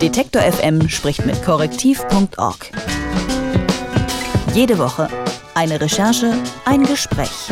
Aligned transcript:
Detektor 0.00 0.42
FM 0.42 0.88
spricht 0.88 1.26
mit 1.26 1.42
korrektiv.org. 1.44 2.70
Jede 4.54 4.78
Woche 4.78 5.08
eine 5.56 5.80
Recherche, 5.80 6.34
ein 6.64 6.84
Gespräch. 6.84 7.50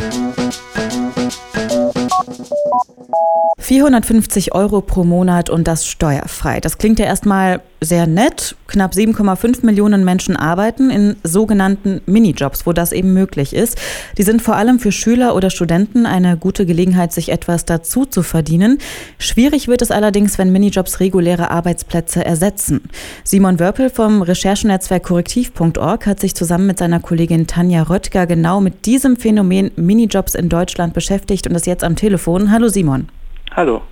450 3.58 4.54
Euro 4.54 4.80
pro 4.80 5.02
Monat 5.02 5.50
und 5.50 5.66
das 5.66 5.88
steuerfrei. 5.88 6.60
Das 6.60 6.78
klingt 6.78 7.00
ja 7.00 7.06
erstmal 7.06 7.62
sehr 7.80 8.06
nett. 8.06 8.54
Knapp 8.66 8.92
7,5 8.92 9.64
Millionen 9.64 10.04
Menschen 10.04 10.36
arbeiten 10.36 10.90
in 10.90 11.16
sogenannten 11.22 12.00
Minijobs, 12.06 12.66
wo 12.66 12.72
das 12.72 12.92
eben 12.92 13.12
möglich 13.12 13.54
ist. 13.54 13.78
Die 14.18 14.22
sind 14.22 14.42
vor 14.42 14.56
allem 14.56 14.78
für 14.78 14.92
Schüler 14.92 15.34
oder 15.34 15.50
Studenten 15.50 16.06
eine 16.06 16.36
gute 16.36 16.66
Gelegenheit, 16.66 17.12
sich 17.12 17.30
etwas 17.30 17.64
dazu 17.64 18.04
zu 18.04 18.22
verdienen. 18.22 18.78
Schwierig 19.18 19.68
wird 19.68 19.82
es 19.82 19.90
allerdings, 19.90 20.38
wenn 20.38 20.52
Minijobs 20.52 21.00
reguläre 21.00 21.50
Arbeitsplätze 21.50 22.24
ersetzen. 22.24 22.82
Simon 23.24 23.60
Wörpel 23.60 23.90
vom 23.90 24.22
Recherchenetzwerk 24.22 25.04
korrektiv.org 25.04 26.06
hat 26.06 26.20
sich 26.20 26.34
zusammen 26.34 26.66
mit 26.66 26.78
seiner 26.78 27.00
Kollegin 27.00 27.46
Tanja 27.46 27.82
Röttger 27.82 28.26
genau 28.26 28.60
mit 28.60 28.86
diesem 28.86 29.16
Phänomen 29.16 29.70
Minijobs 29.76 30.34
in 30.34 30.48
Deutschland 30.48 30.94
beschäftigt 30.94 31.46
und 31.46 31.54
ist 31.54 31.66
jetzt 31.66 31.84
am 31.84 31.96
Telefon. 31.96 32.50
Hallo 32.50 32.68
Simon. 32.68 33.08
Hallo. 33.52 33.82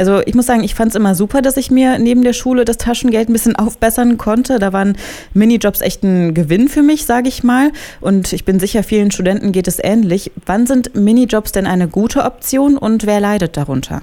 Also 0.00 0.22
ich 0.24 0.34
muss 0.34 0.46
sagen, 0.46 0.64
ich 0.64 0.74
fand 0.74 0.88
es 0.88 0.96
immer 0.96 1.14
super, 1.14 1.42
dass 1.42 1.58
ich 1.58 1.70
mir 1.70 1.98
neben 1.98 2.24
der 2.24 2.32
Schule 2.32 2.64
das 2.64 2.78
Taschengeld 2.78 3.28
ein 3.28 3.34
bisschen 3.34 3.54
aufbessern 3.54 4.16
konnte. 4.16 4.58
Da 4.58 4.72
waren 4.72 4.96
Minijobs 5.34 5.82
echt 5.82 6.02
ein 6.02 6.32
Gewinn 6.32 6.68
für 6.68 6.80
mich, 6.80 7.04
sage 7.04 7.28
ich 7.28 7.44
mal. 7.44 7.70
Und 8.00 8.32
ich 8.32 8.46
bin 8.46 8.58
sicher, 8.58 8.82
vielen 8.82 9.10
Studenten 9.10 9.52
geht 9.52 9.68
es 9.68 9.78
ähnlich. 9.78 10.32
Wann 10.46 10.66
sind 10.66 10.96
Minijobs 10.96 11.52
denn 11.52 11.66
eine 11.66 11.86
gute 11.86 12.24
Option 12.24 12.78
und 12.78 13.04
wer 13.06 13.20
leidet 13.20 13.58
darunter? 13.58 14.00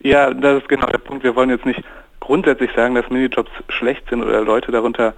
Ja, 0.00 0.34
das 0.34 0.62
ist 0.62 0.68
genau 0.68 0.88
der 0.88 0.98
Punkt. 0.98 1.22
Wir 1.22 1.36
wollen 1.36 1.50
jetzt 1.50 1.64
nicht 1.64 1.80
grundsätzlich 2.18 2.72
sagen, 2.74 2.96
dass 2.96 3.08
Minijobs 3.08 3.52
schlecht 3.68 4.02
sind 4.10 4.24
oder 4.24 4.40
Leute 4.42 4.72
darunter 4.72 5.14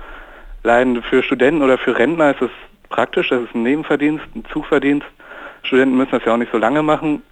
leiden. 0.62 1.03
Für 1.05 1.22
Studenten 1.22 1.62
oder 1.62 1.78
für 1.78 1.98
Rentner 1.98 2.33
ist 2.33 2.42
es 2.42 2.50
praktisch, 2.91 3.31
das 3.31 3.44
ist 3.44 3.55
ein 3.55 3.62
Nebenverdienst, 3.62 4.27
ein 4.36 4.44
Zuverdienst. 4.53 5.06
Studenten 5.62 5.97
müssen 5.97 6.10
das 6.10 6.25
ja 6.27 6.34
auch 6.34 6.38
nicht 6.38 6.53
so 6.53 6.58
lange 6.58 6.83
machen 6.83 7.22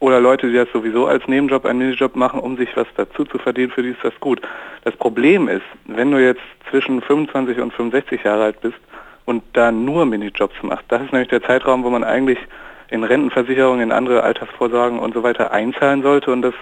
oder 0.00 0.18
Leute, 0.18 0.48
die 0.48 0.56
das 0.56 0.68
sowieso 0.72 1.06
als 1.06 1.26
Nebenjob, 1.28 1.66
einen 1.66 1.78
Minijob 1.78 2.16
machen, 2.16 2.40
um 2.40 2.56
sich 2.56 2.74
was 2.74 2.86
dazu 2.96 3.24
zu 3.24 3.38
verdienen, 3.38 3.70
für 3.70 3.82
die 3.82 3.90
ist 3.90 4.02
das 4.02 4.18
gut. 4.18 4.40
Das 4.82 4.96
Problem 4.96 5.46
ist, 5.46 5.62
wenn 5.84 6.10
du 6.10 6.18
jetzt 6.18 6.40
zwischen 6.70 7.02
25 7.02 7.58
und 7.60 7.72
65 7.72 8.24
Jahre 8.24 8.44
alt 8.44 8.60
bist 8.62 8.78
und 9.26 9.42
da 9.52 9.70
nur 9.70 10.06
Minijobs 10.06 10.54
machst, 10.62 10.86
das 10.88 11.02
ist 11.02 11.12
nämlich 11.12 11.28
der 11.28 11.42
Zeitraum, 11.42 11.84
wo 11.84 11.90
man 11.90 12.02
eigentlich 12.02 12.38
in 12.88 13.04
Rentenversicherungen, 13.04 13.82
in 13.82 13.92
andere 13.92 14.22
Altersvorsorgen 14.22 14.98
und 14.98 15.14
so 15.14 15.22
weiter 15.22 15.52
einzahlen 15.52 16.02
sollte 16.02 16.32
und 16.32 16.42
das 16.42 16.54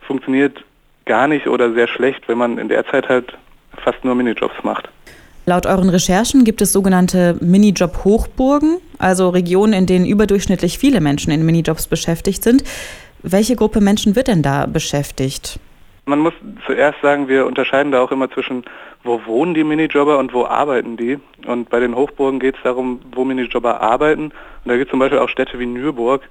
funktioniert 0.00 0.64
gar 1.04 1.26
nicht 1.26 1.48
oder 1.48 1.72
sehr 1.72 1.88
schlecht, 1.88 2.28
wenn 2.28 2.38
man 2.38 2.58
in 2.58 2.68
der 2.68 2.86
Zeit 2.86 3.08
halt 3.08 3.36
fast 3.76 4.04
nur 4.04 4.14
Minijobs 4.14 4.62
macht. 4.62 4.88
Laut 5.48 5.64
euren 5.64 5.88
Recherchen 5.88 6.44
gibt 6.44 6.60
es 6.60 6.74
sogenannte 6.74 7.38
Minijob-Hochburgen, 7.40 8.82
also 8.98 9.30
Regionen, 9.30 9.72
in 9.72 9.86
denen 9.86 10.04
überdurchschnittlich 10.04 10.76
viele 10.76 11.00
Menschen 11.00 11.32
in 11.32 11.46
Minijobs 11.46 11.86
beschäftigt 11.86 12.42
sind. 12.42 12.64
Welche 13.22 13.56
Gruppe 13.56 13.80
Menschen 13.80 14.14
wird 14.14 14.28
denn 14.28 14.42
da 14.42 14.66
beschäftigt? 14.66 15.58
Man 16.04 16.18
muss 16.18 16.34
zuerst 16.66 17.00
sagen, 17.00 17.28
wir 17.28 17.46
unterscheiden 17.46 17.92
da 17.92 18.02
auch 18.02 18.12
immer 18.12 18.30
zwischen, 18.30 18.62
wo 19.04 19.22
wohnen 19.24 19.54
die 19.54 19.64
Minijobber 19.64 20.18
und 20.18 20.34
wo 20.34 20.44
arbeiten 20.44 20.98
die. 20.98 21.18
Und 21.46 21.70
bei 21.70 21.80
den 21.80 21.96
Hochburgen 21.96 22.40
geht 22.40 22.56
es 22.56 22.62
darum, 22.62 23.00
wo 23.14 23.24
Minijobber 23.24 23.80
arbeiten. 23.80 24.24
Und 24.24 24.32
da 24.66 24.74
gibt 24.76 24.88
es 24.88 24.90
zum 24.90 25.00
Beispiel 25.00 25.18
auch 25.18 25.30
Städte 25.30 25.58
wie 25.58 25.64
Nürburg, 25.64 26.28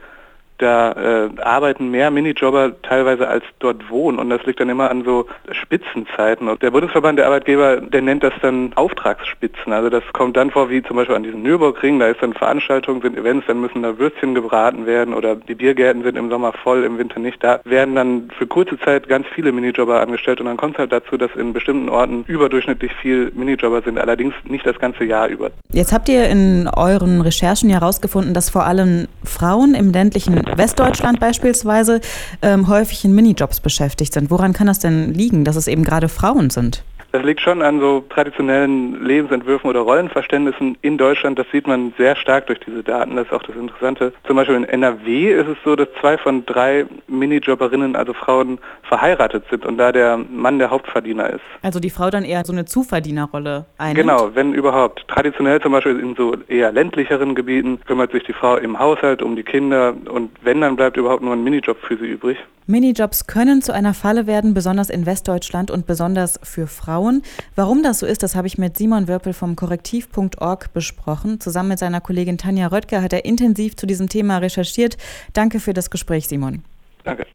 da 0.57 0.91
äh, 0.91 1.29
arbeiten 1.41 1.89
mehr 1.89 2.11
Minijobber 2.11 2.81
teilweise 2.81 3.27
als 3.27 3.43
dort 3.59 3.89
wohnen 3.89 4.19
und 4.19 4.29
das 4.29 4.43
liegt 4.45 4.59
dann 4.59 4.69
immer 4.69 4.89
an 4.89 5.03
so 5.03 5.27
Spitzenzeiten. 5.51 6.47
Und 6.47 6.61
der 6.61 6.71
Bundesverband 6.71 7.19
der 7.19 7.27
Arbeitgeber, 7.27 7.77
der 7.81 8.01
nennt 8.01 8.23
das 8.23 8.33
dann 8.41 8.71
Auftragsspitzen. 8.75 9.71
Also 9.71 9.89
das 9.89 10.03
kommt 10.13 10.37
dann 10.37 10.51
vor 10.51 10.69
wie 10.69 10.81
zum 10.83 10.95
Beispiel 10.95 11.15
an 11.15 11.23
diesem 11.23 11.43
Nürburgring, 11.43 11.99
da 11.99 12.07
ist 12.07 12.21
dann 12.21 12.33
Veranstaltungen, 12.33 13.01
sind 13.01 13.17
Events, 13.17 13.45
dann 13.47 13.61
müssen 13.61 13.83
da 13.83 13.97
Würstchen 13.97 14.33
gebraten 14.33 14.85
werden 14.85 15.13
oder 15.13 15.35
die 15.35 15.55
Biergärten 15.55 16.03
sind 16.03 16.17
im 16.17 16.29
Sommer 16.29 16.53
voll, 16.53 16.83
im 16.83 16.97
Winter 16.97 17.19
nicht. 17.19 17.43
Da 17.43 17.59
werden 17.63 17.95
dann 17.95 18.29
für 18.37 18.47
kurze 18.47 18.79
Zeit 18.79 19.07
ganz 19.07 19.27
viele 19.33 19.51
Minijobber 19.51 20.01
angestellt 20.01 20.39
und 20.39 20.47
dann 20.47 20.57
kommt 20.57 20.75
es 20.75 20.79
halt 20.79 20.91
dazu, 20.91 21.17
dass 21.17 21.31
in 21.35 21.53
bestimmten 21.53 21.89
Orten 21.89 22.23
überdurchschnittlich 22.27 22.91
viel 23.01 23.31
Minijobber 23.35 23.81
sind, 23.81 23.99
allerdings 23.99 24.33
nicht 24.45 24.65
das 24.65 24.79
ganze 24.79 25.03
Jahr 25.03 25.27
über. 25.27 25.51
Jetzt 25.71 25.93
habt 25.93 26.09
ihr 26.09 26.27
in 26.27 26.69
euren 26.75 27.21
Recherchen 27.21 27.69
ja 27.69 27.79
herausgefunden, 27.79 28.33
dass 28.33 28.49
vor 28.49 28.65
allem 28.65 29.07
Frauen 29.23 29.75
im 29.75 29.91
ländlichen 29.91 30.46
Westdeutschland 30.55 31.19
beispielsweise 31.19 32.01
ähm, 32.41 32.67
häufig 32.67 33.03
in 33.05 33.13
Minijobs 33.13 33.59
beschäftigt 33.59 34.13
sind. 34.13 34.29
Woran 34.29 34.53
kann 34.53 34.67
das 34.67 34.79
denn 34.79 35.13
liegen, 35.13 35.45
dass 35.45 35.55
es 35.55 35.67
eben 35.67 35.83
gerade 35.83 36.09
Frauen 36.09 36.49
sind? 36.49 36.83
Das 37.11 37.23
liegt 37.23 37.41
schon 37.41 37.61
an 37.61 37.79
so 37.79 38.03
traditionellen 38.09 39.03
Lebensentwürfen 39.03 39.69
oder 39.69 39.79
Rollenverständnissen 39.79 40.77
in 40.81 40.97
Deutschland. 40.97 41.39
Das 41.39 41.47
sieht 41.51 41.65
man 41.65 41.93
sehr 41.97 42.15
stark 42.15 42.47
durch 42.47 42.59
diese 42.59 42.83
Daten. 42.83 43.15
Das 43.15 43.27
ist 43.27 43.33
auch 43.33 43.43
das 43.43 43.55
Interessante. 43.55 44.13
Zum 44.25 44.35
Beispiel 44.35 44.55
in 44.55 44.65
NRW 44.65 45.33
ist 45.33 45.47
es 45.47 45.57
so, 45.63 45.75
dass 45.75 45.87
zwei 45.99 46.17
von 46.17 46.45
drei 46.45 46.85
Minijobberinnen, 47.07 47.95
also 47.95 48.13
Frauen, 48.13 48.59
verheiratet 48.83 49.45
sind 49.49 49.65
und 49.65 49.77
da 49.77 49.91
der 49.91 50.17
Mann 50.17 50.59
der 50.59 50.69
Hauptverdiener 50.69 51.29
ist. 51.29 51.41
Also 51.61 51.79
die 51.79 51.89
Frau 51.89 52.09
dann 52.09 52.23
eher 52.23 52.43
so 52.45 52.53
eine 52.53 52.65
Zuverdienerrolle 52.65 53.65
einnimmt? 53.77 53.97
Genau, 53.97 54.35
wenn 54.35 54.53
überhaupt. 54.53 55.07
Traditionell 55.07 55.61
zum 55.61 55.71
Beispiel 55.71 55.99
in 55.99 56.15
so 56.15 56.35
eher 56.47 56.71
ländlicheren 56.71 57.35
Gebieten 57.35 57.79
kümmert 57.85 58.11
sich 58.11 58.23
die 58.23 58.33
Frau 58.33 58.57
im 58.57 58.77
Haushalt 58.77 59.21
um 59.21 59.35
die 59.35 59.43
Kinder 59.43 59.93
und 60.09 60.31
wenn, 60.41 60.61
dann 60.61 60.75
bleibt 60.75 60.97
überhaupt 60.97 61.23
nur 61.23 61.33
ein 61.33 61.43
Minijob 61.43 61.77
für 61.81 61.97
sie 61.97 62.05
übrig. 62.05 62.37
Minijobs 62.69 63.27
können 63.27 63.61
zu 63.61 63.73
einer 63.73 63.93
Falle 63.93 64.27
werden, 64.27 64.53
besonders 64.53 64.89
in 64.89 65.05
Westdeutschland 65.05 65.71
und 65.71 65.85
besonders 65.85 66.37
für 66.43 66.67
Frauen. 66.97 67.21
Warum 67.55 67.83
das 67.83 67.99
so 67.99 68.07
ist, 68.07 68.23
das 68.23 68.35
habe 68.35 68.47
ich 68.47 68.57
mit 68.57 68.75
Simon 68.75 69.07
Wörpel 69.07 69.33
vom 69.33 69.55
Korrektiv.org 69.55 70.73
besprochen. 70.73 71.39
Zusammen 71.39 71.69
mit 71.69 71.79
seiner 71.79 72.01
Kollegin 72.01 72.39
Tanja 72.39 72.67
Röttger 72.67 73.03
hat 73.03 73.13
er 73.13 73.23
intensiv 73.23 73.75
zu 73.75 73.85
diesem 73.85 74.09
Thema 74.09 74.37
recherchiert. 74.37 74.97
Danke 75.33 75.59
für 75.59 75.75
das 75.75 75.91
Gespräch, 75.91 76.27
Simon. 76.27 76.63
Danke. 77.03 77.27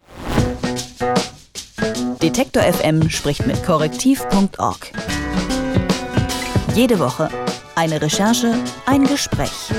Detektor 2.21 2.63
FM 2.65 3.09
spricht 3.09 3.47
mit 3.47 3.65
Korrektiv.org. 3.65 4.91
Jede 6.75 6.99
Woche 6.99 7.29
eine 7.77 8.03
Recherche, 8.03 8.53
ein 8.87 9.05
Gespräch. 9.05 9.71